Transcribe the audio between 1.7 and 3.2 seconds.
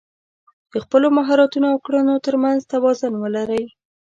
او کړنو تر منځ توازن